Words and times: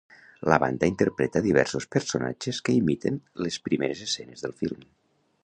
La 0.51 0.57
banda 0.61 0.87
interpreta 0.91 1.43
diversos 1.47 1.87
personatges 1.97 2.63
que 2.69 2.75
imiten 2.79 3.21
les 3.47 3.61
primeres 3.69 4.03
escenes 4.09 4.47
del 4.49 4.57
film. 4.65 4.91